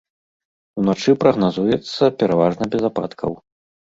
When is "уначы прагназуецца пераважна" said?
0.83-2.63